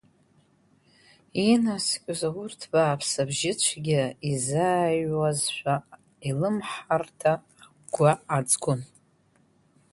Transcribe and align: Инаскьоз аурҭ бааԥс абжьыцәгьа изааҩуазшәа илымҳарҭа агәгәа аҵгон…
Инаскьоз 1.49 2.21
аурҭ 2.29 2.61
бааԥс 2.71 3.11
абжьыцәгьа 3.21 4.03
изааҩуазшәа 4.31 5.75
илымҳарҭа 6.29 7.33
агәгәа 7.41 8.11
аҵгон… 8.37 8.81